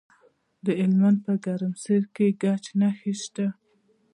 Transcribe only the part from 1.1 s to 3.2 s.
په ګرمسیر کې د ګچ نښې